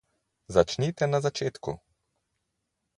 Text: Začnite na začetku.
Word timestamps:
Začnite 0.57 1.03
na 1.07 1.21
začetku. 1.21 1.71